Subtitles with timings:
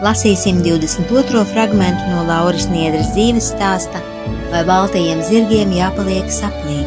[0.00, 1.42] Lasīsim 22.
[1.50, 3.98] fragment no Lauras Niedras dzīves stāsta,
[4.48, 6.78] vai baltajiem zirgiem jāpaliek sapnī.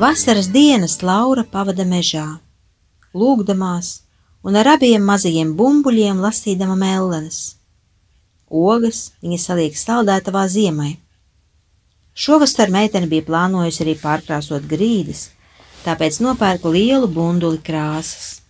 [0.00, 2.24] Vasaras dienas Laura pavada mežā,
[3.12, 3.92] lūgdamās
[4.40, 7.42] un ar abiem mazajiem bumbuļiem lasīdama mellenes.
[8.50, 10.96] Ogas viņa saliek saldētavā ziemai.
[12.14, 15.30] Šovasar meitene bija plānojusi arī pārkrāsot grīdas,
[15.84, 18.42] tāpēc nopērku lielu bunduli krāsas.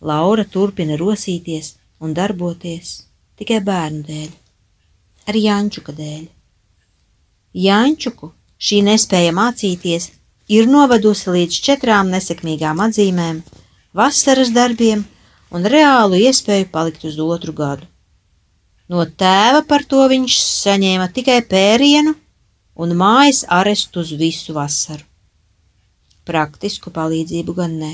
[0.00, 3.04] Laura turpina rosīties un darboties
[3.38, 4.32] tikai bērnu dēļ,
[5.30, 6.24] arī Jančuka dēļ.
[7.52, 10.10] Jančuku šī nespēja mācīties
[10.48, 13.42] ir novedusi līdz četrām nesekmīgām atzīmēm,
[13.94, 15.04] vasaras darbiem
[15.52, 17.91] un reālu iespēju palikt uz otru gadu.
[18.90, 22.14] No tēva par to viņš saņēma tikai pērienu
[22.74, 25.04] un mājas arestu uz visu vasaru.
[26.26, 27.92] Praktisku palīdzību gan ne.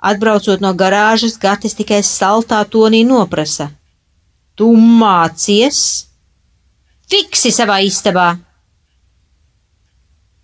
[0.00, 3.68] Atbraucot no garāžas, Gatis tikai saltā tonī noprasa:
[4.56, 6.06] Tu mācies?
[7.10, 8.30] Fiksi savā istabā!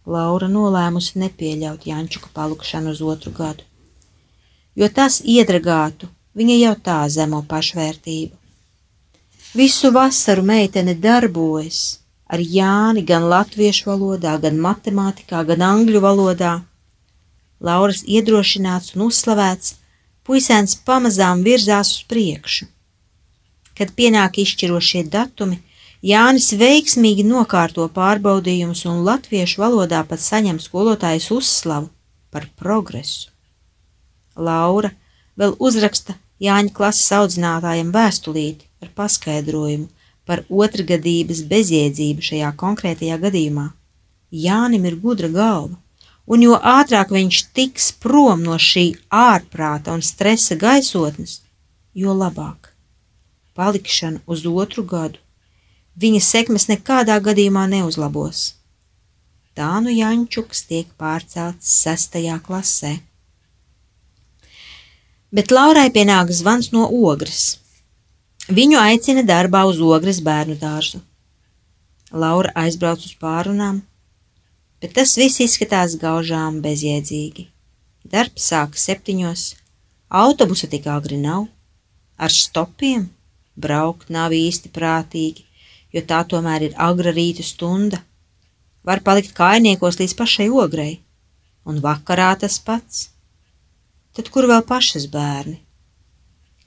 [0.06, 3.64] Laura nolēmusi nepieļaut Jančuka palikšanu uz otru gadu,
[4.78, 6.06] jo tas iedragātu
[6.38, 8.45] viņa jau tā zemo pašvērtību.
[9.56, 11.78] Visu vasaru meitene darbojas
[12.28, 16.50] ar Jāni gan latviešu valodā, gan matemātikā, gan angļu valodā.
[17.68, 19.76] Lauras iedrošināts un uzslavēts,
[20.28, 22.68] puisēns pamazām virzās uz priekšu.
[23.78, 25.62] Kad pienāk izšķirošie datumi,
[26.04, 31.88] Jānis veiksmīgi nokārto pārbaudījumus un latviešu valodā pat saņem skolotājas uzslavu
[32.28, 33.30] par progresu.
[34.36, 34.92] Laura
[35.40, 39.88] vēl uzraksta Jāņa klases audzinātājiem vēstulīti, ar paskaidrojumu
[40.26, 43.66] par otrgadības bezjēdzību šajā konkrētajā gadījumā.
[44.46, 45.76] Jānim ir gudra galva,
[46.26, 51.40] un jo ātrāk viņš tiks prom no šī ārprāta un stresa gaisotnes,
[51.94, 52.72] jo labāk.
[53.56, 55.22] Palikšana uz otru gadu
[55.96, 58.52] viņa sekmes nekādā gadījumā neuzlabos.
[59.56, 62.98] Tā nu Jančuks tiek pārcelts sestajā klasē.
[65.32, 67.56] Bet Laurai pienāk zvans no ogres.
[68.46, 71.00] Viņu aicina darbā uz ogres bērnu dārzu.
[72.14, 73.80] Laura aizbrauc uz pārunām,
[74.78, 77.48] bet tas viss izskatās gaužām bezjēdzīgi.
[78.06, 79.42] Darbs sākas septiņos,
[80.22, 81.48] autobusa tik agri nav,
[82.22, 83.08] ar stopiem
[83.58, 85.42] braukt nav īsti prātīgi,
[85.90, 87.98] jo tā tomēr ir agra rīta stunda.
[88.86, 91.00] Var palikt kājniekos līdz pašai ogrei,
[91.66, 93.08] un vakarā tas pats.
[94.14, 95.65] Tad kur vēl pašas bērni?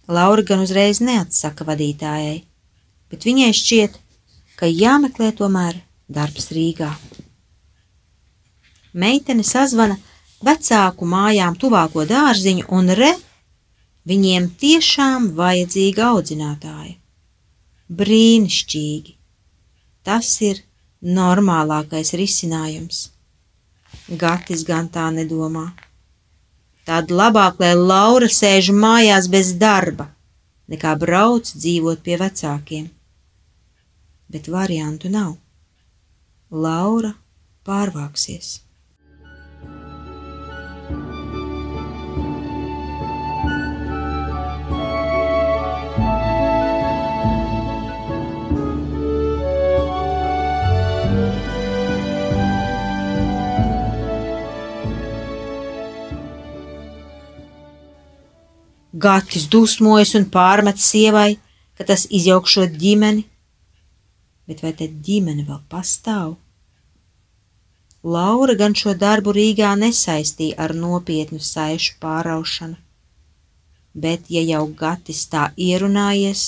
[0.10, 2.40] Laura gan uzreiz neatsaka vadītājai,
[3.12, 3.98] bet viņai šķiet,
[4.58, 5.78] ka jāmeklē tomēr
[6.10, 6.90] darbs Rīgā.
[8.98, 10.00] Meitene sazvana
[10.42, 13.12] vecāku mājām tuvāko dārziņu, un re,
[14.10, 16.96] viņiem tiešām vajadzīga audzinātāja.
[18.00, 19.14] Brīnišķīgi!
[20.10, 20.64] Tas ir
[21.06, 23.04] normālākais risinājums.
[24.10, 25.68] Gatis gan tā nedomā.
[26.90, 30.08] Tad labāk, lai Laura sēž mājās bez darba,
[30.74, 32.88] nekā brauc dzīvot pie vecākiem.
[34.34, 35.36] Bet variantu nav.
[36.50, 37.14] Laura
[37.70, 38.69] pārvāksies.
[59.06, 61.38] Gatis dusmojas un pārmet sievai,
[61.78, 63.24] ka tas izjaukšot ģimeni,
[64.50, 66.34] bet vai te ģimene vēl pastāv?
[68.04, 72.78] Laura gan šo darbu Rīgā nesaistīja ar nopietnu saišu pāraušanu,
[73.94, 76.46] bet, ja jau Gatis tā ierunājies,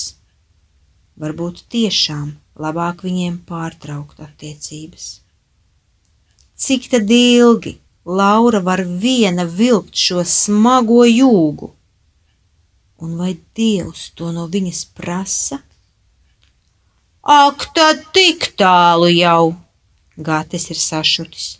[1.20, 2.32] varbūt tiešām
[2.64, 5.06] labāk viņiem pārtraukt attiecības.
[6.62, 11.70] Cik tad ilgi Laura var viena vilkt šo smago jūgu?
[13.02, 15.58] Un vai Dievs to no viņas prasa?
[17.22, 19.56] Ak, tad tik tālu jau!
[20.16, 21.56] Gatis ir sašutis.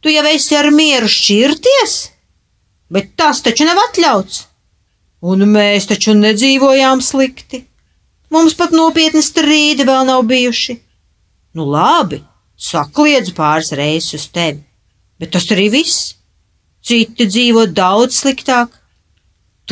[0.00, 1.94] Tu jau esi ar mieru šķirties,
[2.92, 4.42] bet tas taču nav atļauts.
[5.24, 7.62] Un mēs taču nedzīvojām slikti.
[8.32, 10.76] Mums pat nopietni strīdi vēl nav bijuši.
[11.56, 12.20] Nu labi,
[12.56, 14.60] sakliedzu pāris reizes uz tevi,
[15.20, 16.14] bet tas arī viss.
[16.84, 18.72] Citi dzīvo daudz sliktāk.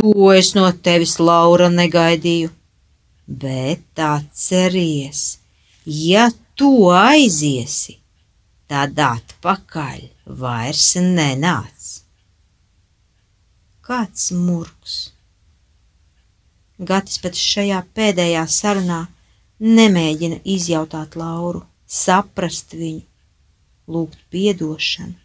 [0.01, 2.51] To es no tevis, Laura, negaidīju.
[3.43, 5.23] Bet atceries,
[5.85, 7.99] ja tu aiziesi,
[8.73, 10.07] tad atpakaļ
[10.43, 11.91] vairs nenāc.
[13.85, 14.97] Kāds murgs!
[16.83, 19.01] Gatis pat šajā pēdējā sarunā
[19.63, 23.05] nemēģina izjautāt Lauru, saprast viņu,
[23.93, 25.22] lūgt piedošanu.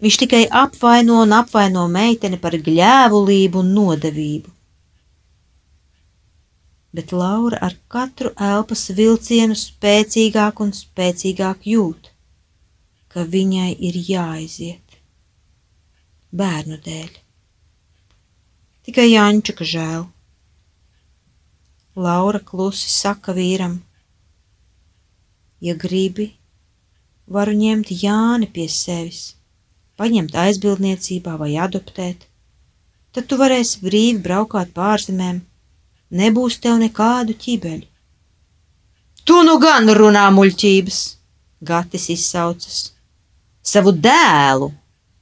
[0.00, 4.56] Viņš tikai apvaino un apvaino meiteni par gļēvulību un nodevību
[6.92, 12.10] bet Laura ar katru elpas vilcienu spēcīgāk un spēcīgāk jūt,
[13.12, 14.96] ka viņai ir jāaiziet.
[16.30, 17.12] Bērnu dēļ.
[18.86, 20.08] Tikai Jančuka žēl.
[21.94, 23.80] Laura klusi saka vīram:
[25.60, 26.30] Ja gribi,
[27.26, 29.34] varu ņemt Jāni pie sevis,
[30.00, 32.26] paņemt aizbildniecībā vai adoptēt,
[33.12, 35.42] tad tu varēsi brīvi braukāt pārzemēm
[36.10, 37.86] nebūs tev nekādu ķibeļu.
[39.28, 41.00] Tu nu gan runā muļķības,
[41.60, 42.78] Gatis izsaucas.
[43.60, 44.70] Savu dēlu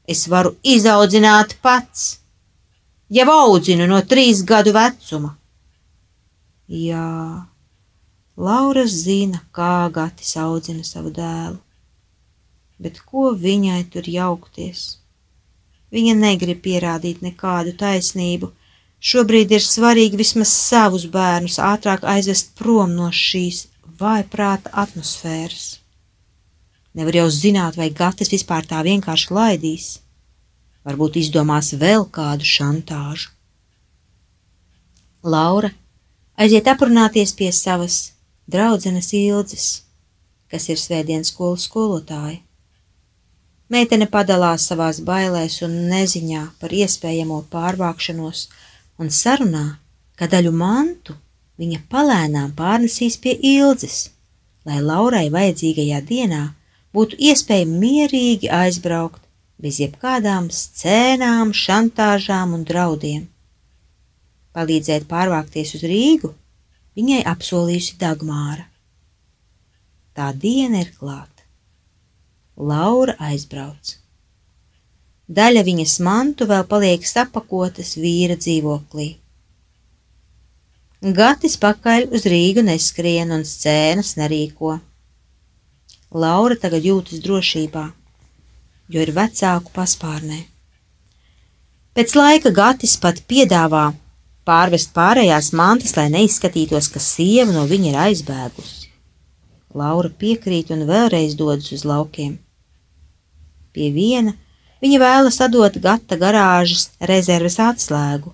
[0.06, 2.20] es varu izaudzināt pats,
[3.10, 5.34] jau audzinu no trīs gadu vecuma.
[6.70, 7.08] Jā,
[8.38, 11.58] Laura zina, kā Gatis audzina savu dēlu,
[12.78, 14.86] bet ko viņai tur jaukties?
[15.94, 18.52] Viņa negrib pierādīt nekādu taisnību,
[18.98, 23.69] Šobrīd ir svarīgi vismaz savus bērnus ātrāk aizvest prom no šīs
[24.00, 25.78] vājprāta atmosfēras.
[26.98, 29.86] Nevar jau zināt, vai Gatis vispār tā vienkārši laidīs.
[30.82, 33.31] Varbūt izdomās vēl kādu šantāžu.
[35.22, 35.70] Laura
[36.38, 38.00] aiziet aprunāties pie savas
[38.50, 39.69] draudzenes ildzes,
[40.50, 42.40] kas ir svētdienas skolas skolotāja.
[43.69, 48.47] Meitene padalās savās bailēs un neziņā par iespējamo pārvākšanos
[49.03, 49.65] un sarunā,
[50.17, 51.17] ka daļu mantu
[51.61, 54.09] viņa palēnām pārnesīs pie ildzes,
[54.65, 56.43] lai Laurai vajadzīgajā dienā
[56.97, 59.23] būtu iespēja mierīgi aizbraukt
[59.61, 63.26] bez jebkādām scēnām, šantāžām un draudiem.
[64.56, 66.32] Palīdzēt pārvākties uz Rīgu
[66.99, 68.65] viņai apsolījusi Dagmāra.
[70.17, 71.38] Tā diena ir klāta.
[72.58, 73.93] Laura aizbrauc.
[75.31, 79.12] Daļa viņas mantu vēl paliek sapakotas vīra dzīvoklī.
[81.15, 84.72] Gatis pakaļ uz Rīgu neskrien un scēnas nerīko.
[86.10, 87.84] Laura tagad jūtas drošībā,
[88.91, 90.41] jo ir vecāku paspārnē.
[91.94, 93.93] Pēc laika Gatis pat piedāvā
[94.43, 98.91] pārvest pārējās mantas, lai neizskatītos, ka sieva no viņa ir aizbēgusi.
[99.79, 102.41] Laura piekrīt un vēlreiz dodas uz laukiem.
[103.79, 104.35] Pie viena
[104.79, 108.31] Viņa vēlas atdot gata garāžas rezerves atslēgu,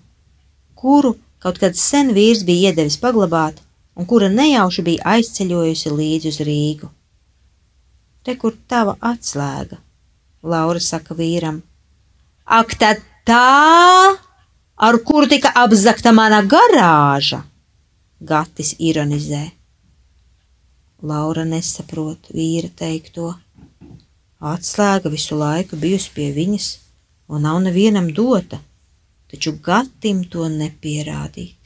[0.76, 3.56] kuru kaut kad sen vīrs bija iedevis paglabāt,
[3.96, 6.90] un kura nejauši bija aizceļojusi līdzi uz Rīgu.
[8.24, 9.80] Te, kur tava atslēga,
[10.44, 11.62] Laura saka vīram.
[12.44, 14.12] Ak, tad tā,
[14.76, 17.40] ar kuru tika apzakta mana garāža,
[18.24, 19.46] Gatis ironizē.
[21.04, 23.32] Laura nesaprot vīra teikto.
[24.44, 26.64] Atslēga visu laiku bijusi pie viņas
[27.32, 28.58] un nav nevienam dota,
[29.32, 31.56] taču Gatim to nepierādīt.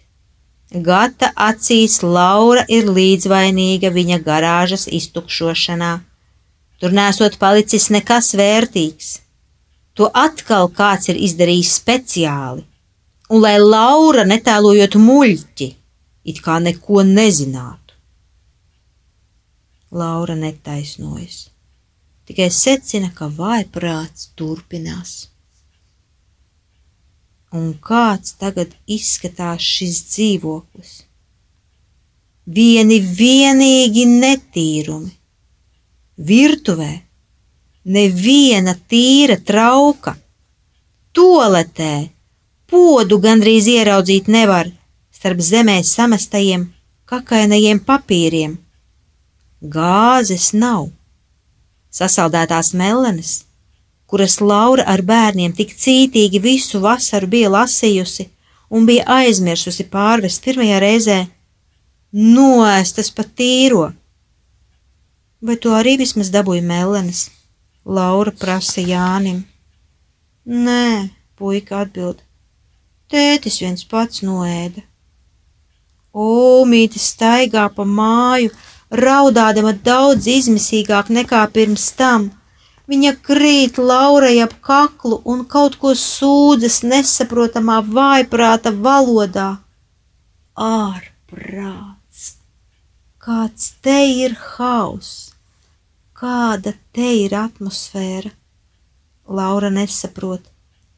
[0.86, 5.90] Gata acīs Laura ir līdzvainīga viņa garāžas iztukšošanā.
[6.78, 9.10] Tur nesot palicis nekas vērtīgs.
[9.98, 12.62] To atkal kāds ir izdarījis speciāli,
[13.32, 15.70] un lai Laura netēlojot muļķi,
[16.30, 17.98] it kā neko nezinātu.
[19.90, 21.48] Laura netaisnojas
[22.28, 25.28] tikai secina, ka vājprāts turpinās.
[27.56, 30.90] Un kāds tagad izskatās šis dzīvoklis?
[32.48, 35.14] Vieni vienīgi netīrumi.
[36.28, 36.92] Virtuvē
[37.96, 40.16] neviena tīra trauka.
[41.16, 42.10] Toletē
[42.68, 44.68] podu gandrīz ieraudzīt nevar
[45.14, 46.68] starp zemē samestajiem
[47.08, 48.58] kakainajiem papīriem.
[49.62, 50.90] Gāzes nav,
[51.90, 53.44] sasaldētās melenes,
[54.06, 58.28] kuras Laura ar bērniem tik cītīgi visu vasaru bija lasījusi
[58.70, 61.18] un bija aizmirsusi pārvest pirmajā reizē,
[62.12, 63.88] noēstas pa tīro.
[65.40, 67.28] Vai tu arī vismaz dabūji melenes?
[67.84, 69.44] Laura prasa Jānim.
[70.44, 72.20] Nē, puika atbild.
[73.08, 74.82] Tētis viens pats noēda.
[76.12, 78.50] Omīte staigā pa māju,
[78.90, 82.30] raudādama daudz izmisīgāk nekā pirms tam.
[82.88, 89.58] Viņa krīt Laurai ap kaklu un kaut ko sūdzas nesaprotamā vājprāta valodā.
[90.56, 92.38] Ārprāts!
[93.20, 95.34] Kāds te ir hauss!
[96.16, 98.32] Kāda te ir atmosfēra?
[99.28, 100.40] Laura nesaprot,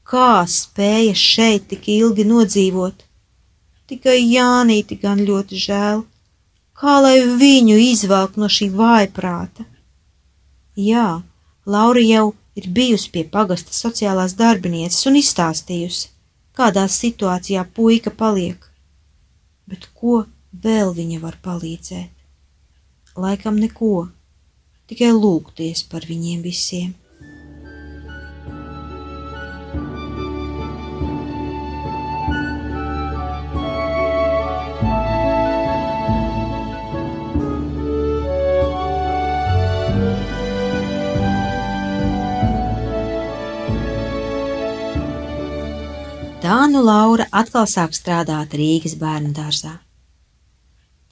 [0.07, 3.03] kā spēja šeit tik ilgi nodzīvot.
[3.91, 6.05] Tikai Jānīti gan ļoti žēl
[6.81, 9.67] kā lai viņu izvelk no šī vājprāta.
[10.81, 11.21] Jā,
[11.67, 16.09] Laura jau ir bijusi pie pagasta sociālās darbinieces un izstāstījusi,
[16.57, 18.65] kādā situācijā puika paliek.
[19.69, 20.25] Bet ko
[20.65, 22.17] vēl viņa var palīdzēt?
[23.21, 24.09] Laikam neko,
[24.89, 26.95] tikai lūgties par viņiem visiem.
[46.73, 49.77] Nu Laura atkal sāk strādāt Rīgas bērnu dārzā.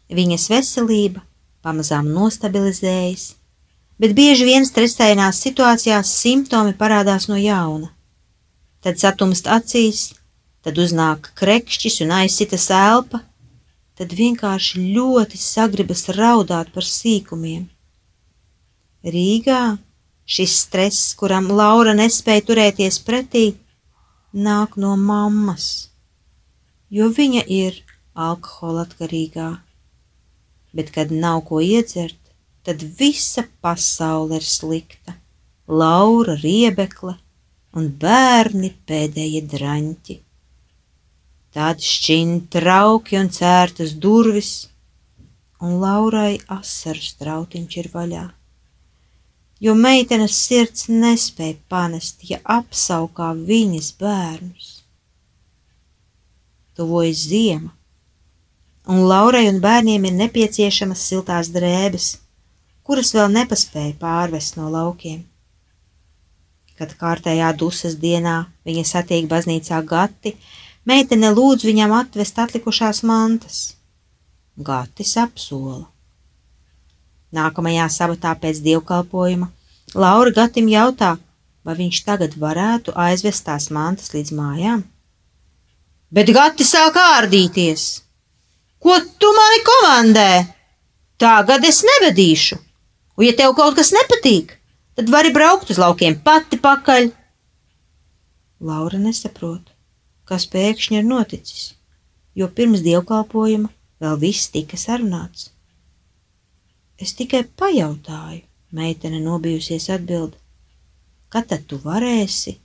[0.08, 1.22] Viņas veselība
[1.64, 3.34] pamazām nostabilizējas,
[4.00, 7.90] bet bieži vien stresainās situācijās simptomi parādās no jauna.
[8.80, 10.12] Tad satumst acīs,
[10.62, 13.20] tad uznāk krekšķis un aizsita elpa,
[13.98, 17.66] tad vienkārši ļoti sagribas raudāt par sīkumiem.
[19.04, 19.62] Rīgā
[20.28, 23.46] šis stress, kuram Laura nespēja turēties pretī,
[24.34, 25.90] nāk no mammas,
[26.90, 27.82] jo viņa ir
[28.14, 29.48] alkohola atkarīgā.
[30.76, 32.18] Bet, kad nav ko iedzert,
[32.62, 35.16] tad visa pasaule ir slikta.
[35.68, 37.16] Laura, riebekle
[37.76, 40.18] un bērni pēdējie draņķi.
[41.52, 44.68] Tad šķin trauki un cērtas durvis,
[45.60, 48.26] un Laurai asaru strautiņš ir vaļā
[49.60, 54.68] jo meitenes sirds nespēja panest, ja apsaukā viņas bērnus.
[56.78, 57.72] Tuvojas ziema,
[58.86, 62.12] un Laurai un bērniem ir nepieciešamas siltās drēbes,
[62.86, 65.24] kuras vēl nepaspēja pārvest no laukiem.
[66.78, 68.38] Kad kārtējā dusmas dienā
[68.68, 70.36] viņa satiek baznīcā gati,
[70.86, 73.62] meitene lūdz viņam atvest atlikušās mantas.
[74.54, 75.88] Gatis apsola
[77.34, 79.50] Nākamajā sabatā pēc dievkalpojuma
[79.94, 81.16] Laura Gatim jautā,
[81.64, 84.84] vai viņš tagad varētu aizvest tās mantas līdz mājām.
[86.08, 87.88] Bet Gati sāk ārdīties.
[88.80, 90.30] Ko tu mani komandē?
[91.20, 92.56] Tagad es nevedīšu,
[93.18, 94.54] un ja tev kaut kas nepatīk,
[94.96, 97.10] tad vari braukt uz laukiem pati pakaļ.
[98.64, 99.74] Laura nesaprot,
[100.24, 101.74] kas pēkšņi ir noticis,
[102.38, 103.68] jo pirms dievkalpojuma
[104.00, 105.50] vēl viss tika sarunāts.
[106.98, 108.42] Es tikai pajautāju,
[108.74, 110.34] meitene nobijusies atbild.
[111.28, 112.56] Kad tad tu varēsi,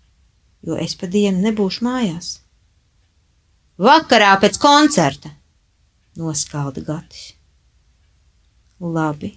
[0.66, 2.40] jo es pa dienu nebūšu mājās?
[3.78, 5.34] Vakarā pēc koncerta,
[6.18, 7.34] noskalda Gatis.
[8.80, 9.32] Labi,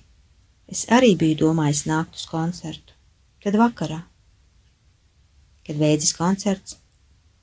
[0.69, 2.97] es arī biju domājis nākt uz koncertu,
[3.45, 4.00] tad vakarā.
[5.67, 6.79] Kad beidzas koncerts,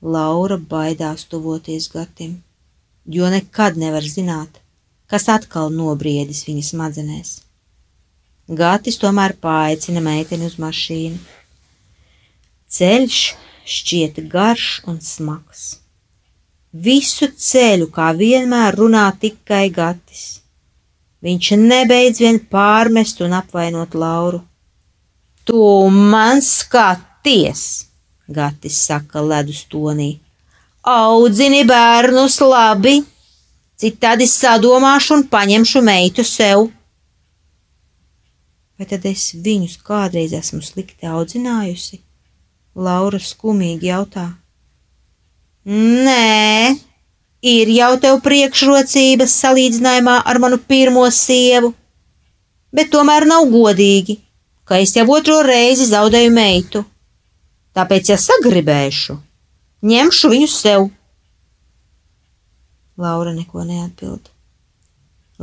[0.02, 2.42] Laura baidās tuvoties Gatim,
[3.06, 4.60] jo nekad nevar zināt,
[5.08, 7.43] kas atkal nobriedis viņas smadzenēs.
[8.48, 11.16] Gatis tomēr paaicina meiteni uz mašīnu.
[12.68, 13.20] Ceļš
[13.64, 15.78] šķiet garš un smags.
[16.74, 20.42] Visu ceļu, kā vienmēr, runā tikai Gatis.
[21.24, 24.42] Viņš nebeidz vien pārmest un apvainot Lauru.
[25.48, 27.86] Tu man skaties,
[28.28, 30.18] Gatis saka ledus tonī.
[30.84, 32.98] Audzini bērnus labi,
[33.80, 36.68] citādi sadomāšu un paņemšu meitu sev.
[38.78, 42.00] Vai tad es viņus kādreiz esmu slikti audzinājusi?
[42.74, 44.32] Laura skumīgi jautā.
[45.64, 46.74] Nē,
[47.44, 51.70] ir jau tev priekšrocības salīdzinājumā ar manu pirmo sievu,
[52.74, 54.18] bet tomēr nav godīgi,
[54.66, 56.84] ka es jau otro reizi zaudēju meitu.
[57.74, 59.16] Tāpēc, ja sagribēšu,
[59.86, 60.90] ņemšu viņu sev.
[62.98, 64.30] Laura neko neatbild.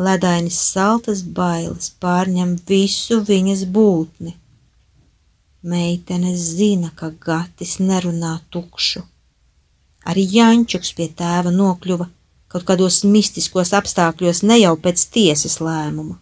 [0.05, 4.33] Ledainis saltas bailes pārņem visu viņas būtni.
[5.61, 9.03] Meitene zina, ka Gatis nerunā tukšu.
[10.09, 12.09] Arī Jančuks pie tēva nokļuva
[12.51, 16.17] kaut kādos mistiskos apstākļos ne jau pēc tiesas lēmuma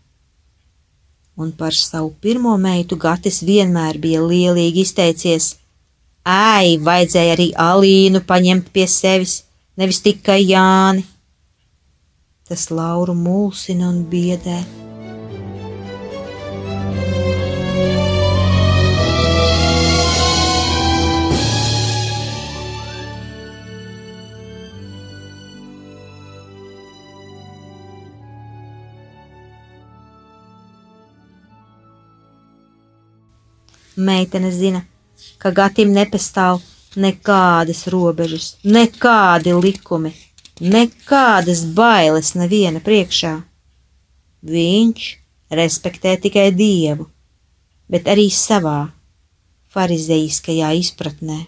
[1.39, 5.53] un par savu pirmo meitu Gatis vienmēr bija lielīgi izteicies.
[6.27, 9.37] Ai, vajadzēja arī Alīnu paņemt pie sevis,
[9.79, 11.05] nevis tikai Jāni.
[12.49, 14.57] Tas Lauru mulsina un biedē.
[33.99, 34.81] Meitene zina,
[35.37, 36.63] ka Gatim nepastāv
[36.97, 40.15] nekādas robežas, nekādi likumi,
[40.59, 43.33] nekādas bailes neviena priekšā.
[44.45, 45.07] Viņš
[45.59, 47.09] respektē tikai dievu,
[47.89, 48.91] bet arī savā
[49.73, 51.39] farizeiskajā izpratnē.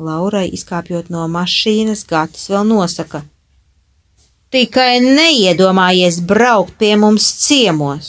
[0.00, 3.22] Laurai izkāpjot no mašīnas, Gatis vēl nosaka:
[4.50, 8.08] Tikai neiedomājies braukt pie mums ciemos!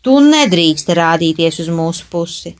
[0.00, 2.54] Tu nedrīkst rādīties uz mūsu pusi.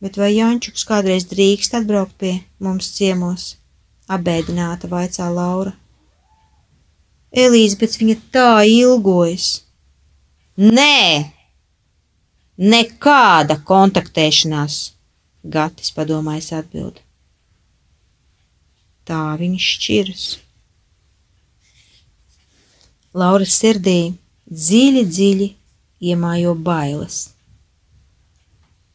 [0.00, 3.56] Bet vai Jančuks kādreiz drīkst atbraukt pie mums ciemos?
[4.06, 5.72] Abēdināta vaicā Laura.
[7.36, 9.48] Elīzabets viņa tā ilgojas.
[10.56, 11.32] Nē,
[12.56, 14.76] nekāda kontaktēšanās,
[15.46, 17.02] Gatis padomājis atbild.
[19.06, 20.24] Tā viņi šķiras.
[23.16, 24.16] Laura sirdī
[24.50, 25.46] dziļi, dziļi
[26.10, 27.20] iemājo bailes.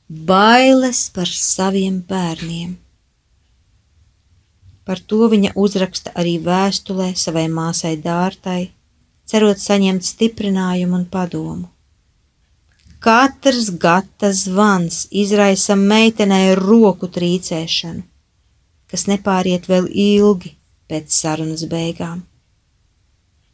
[0.07, 2.75] Bailes par saviem bērniem.
[4.85, 8.71] Par to viņa uzraksta arī vēstulē savai māsai Dārtai,
[9.29, 11.69] cerot saņemt stiprinājumu un padomu.
[13.01, 18.03] Katrs gata zvans izraisa meitenei roku trīcēšanu,
[18.89, 20.55] kas nepāriet vēl ilgi
[20.89, 22.21] pēc sarunas beigām.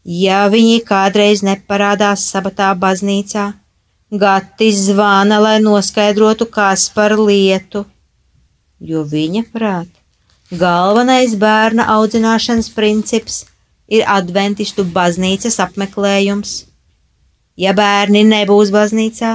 [0.07, 3.53] Ja viņi kādreiz neparādās sabatā baznīcā,
[4.11, 7.81] Gatis zvana, lai noskaidrotu, kas par lietu,
[8.79, 9.89] jo viņa prāt,
[10.51, 13.43] galvenais bērna audzināšanas princips
[13.87, 16.55] ir adventistu baznīcas apmeklējums.
[17.57, 19.33] Ja bērni nebūs baznīcā,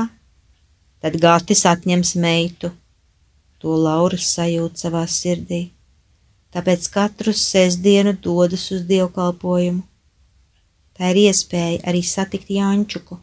[1.02, 2.72] tad Gatis atņems meitu.
[3.62, 5.62] To Lauras sajūt savā sirdī,
[6.54, 9.82] tāpēc katru sestdienu dodas uz dievkalpojumu
[11.02, 13.16] Tā ir iespēja arī satikt Jančuku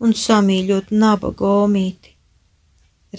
[0.00, 2.14] un samīļot nabaga omīti.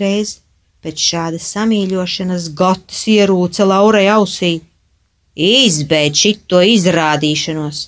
[0.02, 0.40] Reiz
[0.82, 4.54] pēc šādas samīļošanas Gotis ierūca Laurai ausī.
[5.36, 7.88] Izbeidz šito izrādīšanos!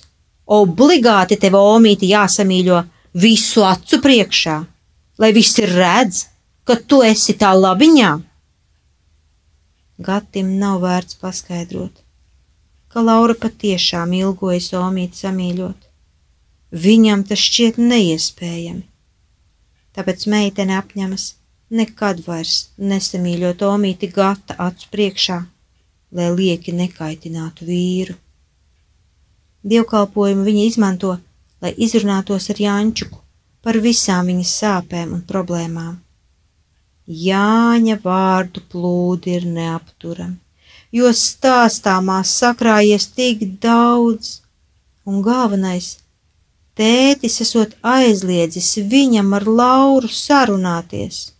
[0.54, 2.82] Obligāti tev omīti jāsamīļo
[3.20, 4.56] visu acu priekšā,
[5.18, 6.24] lai visi redz,
[6.64, 8.12] ka tu esi tā labiņā.
[10.04, 12.02] Gatim nav vērts paskaidrot,
[12.90, 15.78] ka Laura patiešām ilgojas omīti samīļot.
[16.84, 18.82] Viņam tas šķiet neiespējami.
[19.94, 21.28] Tāpēc meitene apņemas
[21.70, 25.38] nekad vairs nesamīļot Omīti gata acu priekšā,
[26.12, 28.14] lai lieki nekaitinātu vīru.
[29.64, 31.16] Dievkalpojumu viņa izmanto,
[31.64, 33.20] lai izrunātos ar Jančuku
[33.64, 35.96] par visām viņas sāpēm un problēmām.
[37.08, 40.38] Jāņa vārdu plūdi ir neapturami,
[40.92, 44.40] jo stāstāmā sakrājies tik daudz,
[45.04, 45.98] un galvenais
[46.74, 51.33] Tētis esot aizliedzis viņam ar Lauru sarunāties,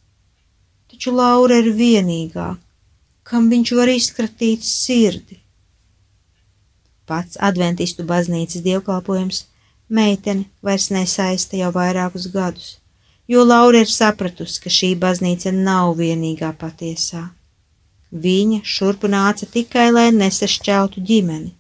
[0.95, 2.55] taču Laura ir vienīgā,
[3.29, 5.41] kam viņš var izskatīt sirdi.
[7.05, 9.45] Pats adventistu baznīcas dievkalpojums
[9.89, 12.71] meiteni vairs nesaista jau vairākus gadus,
[13.29, 17.27] jo Laura ir sapratusi, ka šī baznīca nav vienīgā patiesā.
[18.15, 21.53] Viņa šurpu nāca tikai, lai nesašķeltu ģimeni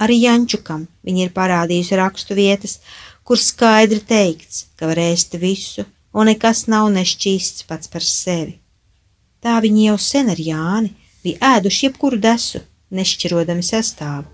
[0.00, 2.78] Arī Jančukam viņa ir parādījusi rakstu vietas,
[3.22, 8.58] kur skaidri teikts, ka var ēst visu, un nekas nav nešķīsts pats par sevi.
[9.42, 10.92] Tā viņi jau sen ar Jāni
[11.24, 12.62] bija ēduši jebkuru desu,
[12.94, 14.28] nešķirodami sastāvu.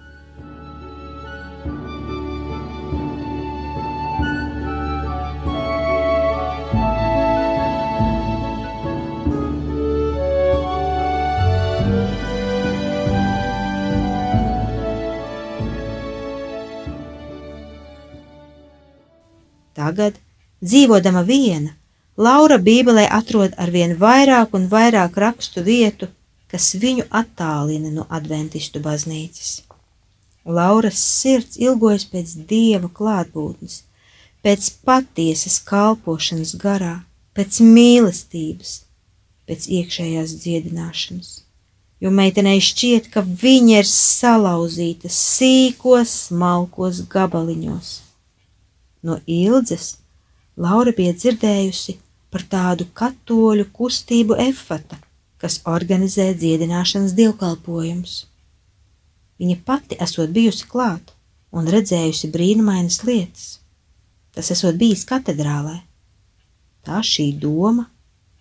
[19.78, 20.18] Tagad,
[20.64, 21.74] dzīvodama viena,
[22.18, 26.08] Laura Bībelē atrod arvien vairāk un vairāk rakstu vietu,
[26.50, 29.62] kas viņu attālina no adventistu baznīcas.
[30.58, 33.82] Lauras sirds ilgojas pēc dieva klātbūtnes,
[34.42, 36.94] pēc patiesas kalpošanas garā,
[37.36, 38.72] pēc mīlestības,
[39.46, 41.30] pēc iekšējās dziedināšanas.
[42.02, 47.94] Jo meitenei šķiet, ka viņa ir salauzīta sīkos, smalkos gabaliņos.
[49.06, 49.96] No ilgas
[50.58, 51.94] Laura bija dzirdējusi
[52.34, 54.98] par tādu katoļu kustību efata,
[55.38, 58.16] kas organizē dziedināšanas dievkalpojumus.
[59.38, 61.12] Viņa pati esot bijusi klāt
[61.54, 63.46] un redzējusi brīnumainas lietas.
[64.34, 65.78] Tas esot bijis katedrālē.
[66.82, 67.86] Tā šī doma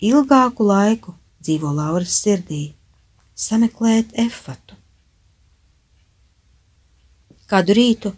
[0.02, 1.14] ilgāku laiku
[1.46, 2.74] dzīvo Lauras sirdī-
[3.48, 4.74] sameklēt efatu.
[7.48, 8.16] Kādu rītu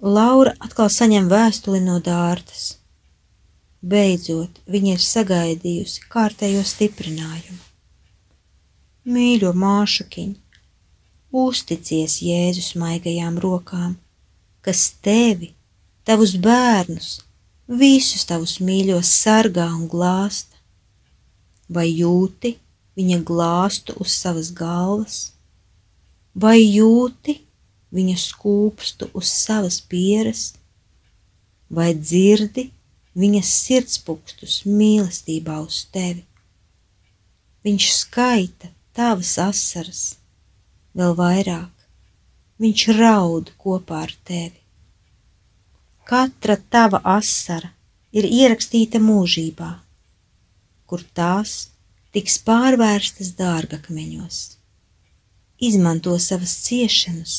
[0.00, 2.83] Laura atkal saņem vēstuli no dārtas
[3.84, 7.58] Beidzot, viņa ir sagaidījusi kārtējo stiprinājumu.
[9.04, 10.30] Mīļo māšakiņ,
[11.36, 13.98] uzticies Jēzus maigajām rokām,
[14.64, 15.50] kas tevi,
[16.08, 17.18] tavus bērnus,
[17.68, 20.56] visus tavus mīļos sargā un glāsta,
[21.68, 22.54] vai jūti
[22.96, 25.18] viņa glāstu uz savas galvas,
[26.32, 27.36] vai jūti
[27.92, 30.54] viņa skūpstu uz savas pieres,
[31.68, 32.70] vai dzirdi
[33.18, 36.24] viņas sirdspūkstus mīlestībā uz tevi.
[37.64, 40.02] Viņš skaita tavas asaras,
[40.98, 41.70] vēl vairāk,
[42.60, 44.60] viņš raud kopā ar tevi.
[46.04, 47.70] Katra tava asara
[48.12, 49.70] ir ierakstīta mūžībā,
[50.86, 51.70] kur tās
[52.12, 54.42] tiks pārvērstas dārgakmeņos.
[55.64, 57.34] Izmanto savas ciešanas,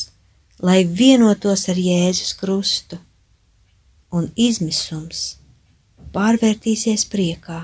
[0.58, 2.98] lai vienotos ar Jēzus krustu,
[4.10, 5.36] un izmisums
[6.14, 7.60] pārvērtīsies priekā.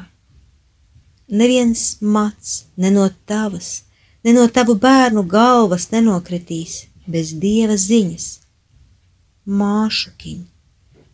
[1.33, 3.85] Neviens mats ne no tavas,
[4.25, 8.27] ne no tavu bērnu galvas nenokritīs bez dieva ziņas.
[9.47, 10.43] Māšakiņ,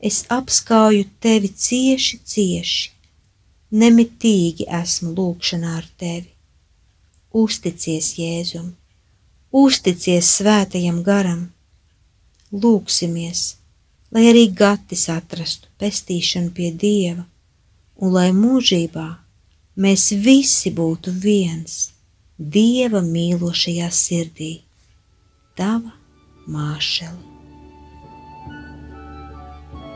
[0.05, 2.91] es apskauju tevi cieši, cieši,
[3.71, 6.29] nemitīgi esmu lūkšanā ar tevi.
[7.33, 8.73] Uzticies Jēzum,
[9.53, 11.49] uzticies svētajam garam,
[12.53, 13.58] lūksimies!
[14.14, 17.25] Lai arī gatis atrastu pestīšanu pie Dieva,
[18.01, 19.09] un lai mūžībā
[19.79, 21.88] mēs visi būtu viens
[22.38, 24.53] Dieva mīlošajā sirdī.
[25.59, 25.90] Tava
[26.47, 27.18] māšela.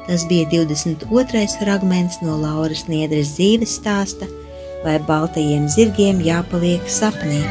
[0.09, 1.47] Tas bija 22.
[1.61, 4.27] fragments no Lauras Niedres dzīves stāsta,
[4.83, 7.45] vai baltajiem zirgiem jāpaliek sapnī.